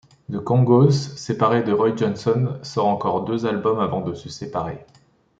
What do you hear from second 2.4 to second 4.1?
sort encore deux albums avant